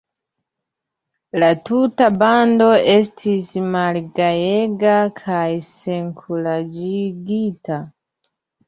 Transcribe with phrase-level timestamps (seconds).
[1.43, 7.85] La tuta bando estis malgajega kaj senkuraĝigita.